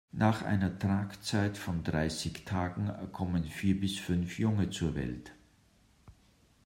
[0.13, 5.31] Nach einer Tragzeit von dreißig Tagen kommen vier bis fünf Junge zur Welt.